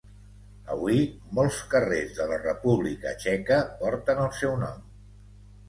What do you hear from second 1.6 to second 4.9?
carrers de la República Txeca porten el seu nom.